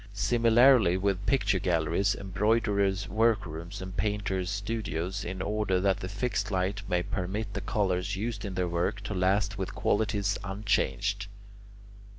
Similarly 0.13 0.97
with 0.97 1.27
picture 1.27 1.59
galleries, 1.59 2.15
embroiderers' 2.15 3.07
work 3.07 3.45
rooms, 3.45 3.83
and 3.83 3.95
painters' 3.95 4.49
studios, 4.49 5.23
in 5.23 5.43
order 5.43 5.79
that 5.79 5.99
the 5.99 6.09
fixed 6.09 6.49
light 6.49 6.81
may 6.89 7.03
permit 7.03 7.53
the 7.53 7.61
colours 7.61 8.15
used 8.15 8.43
in 8.43 8.55
their 8.55 8.67
work 8.67 9.01
to 9.01 9.13
last 9.13 9.59
with 9.59 9.75
qualities 9.75 10.39
unchanged. 10.43 11.27